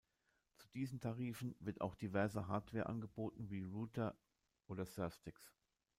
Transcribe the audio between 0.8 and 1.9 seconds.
Tarifen wird